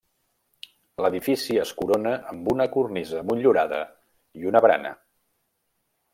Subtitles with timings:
[1.05, 3.83] L'edifici es corona amb una cornisa motllurada
[4.41, 4.97] i una barana.